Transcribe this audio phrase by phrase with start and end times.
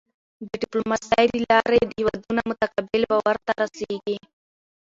[0.47, 4.17] د ډیپلوماسی له لارې هېوادونه متقابل باور ته رسېږي.